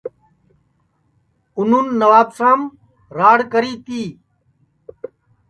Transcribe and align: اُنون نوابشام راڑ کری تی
اُنون 1.57 1.87
نوابشام 2.01 2.61
راڑ 3.17 3.39
کری 3.51 3.73
تی 3.85 4.01